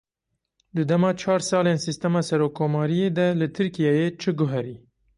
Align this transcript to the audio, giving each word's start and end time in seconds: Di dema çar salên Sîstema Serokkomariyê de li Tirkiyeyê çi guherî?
Di 0.75 0.83
dema 0.89 1.11
çar 1.21 1.41
salên 1.49 1.79
Sîstema 1.85 2.21
Serokkomariyê 2.29 3.09
de 3.17 3.27
li 3.39 3.47
Tirkiyeyê 3.55 4.07
çi 4.21 4.31
guherî? 4.39 4.75